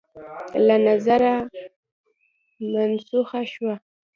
[0.65, 1.33] له نظره
[2.71, 3.75] منسوخه شوه